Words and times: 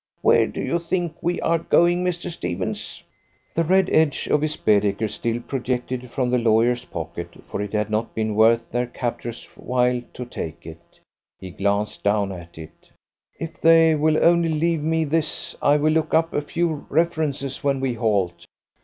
Where 0.23 0.47
do 0.47 0.59
you 0.59 0.79
think 0.79 1.17
we 1.21 1.39
are 1.41 1.59
going, 1.59 2.03
Mr. 2.03 2.31
Stephens?" 2.31 3.03
The 3.53 3.63
red 3.63 3.87
edge 3.91 4.25
of 4.29 4.41
his 4.41 4.55
Baedeker 4.55 5.07
still 5.07 5.39
projected 5.39 6.09
from 6.09 6.31
the 6.31 6.39
lawyer's 6.39 6.85
pocket, 6.85 7.35
for 7.47 7.61
it 7.61 7.71
had 7.73 7.91
not 7.91 8.15
been 8.15 8.33
worth 8.33 8.71
their 8.71 8.87
captor's 8.87 9.45
while 9.55 10.01
to 10.15 10.25
take 10.25 10.65
it. 10.65 10.99
He 11.37 11.51
glanced 11.51 12.03
down 12.03 12.31
at 12.31 12.57
it. 12.57 12.89
"If 13.39 13.61
they 13.61 13.93
will 13.93 14.17
only 14.25 14.49
leave 14.49 14.81
me 14.81 15.03
this, 15.05 15.55
I 15.61 15.77
will 15.77 15.93
look 15.93 16.15
up 16.15 16.33
a 16.33 16.41
few 16.41 16.87
references 16.89 17.63
when 17.63 17.79
we 17.79 17.93
halt. 17.93 18.47